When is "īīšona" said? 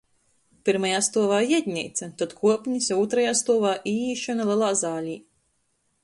3.91-4.47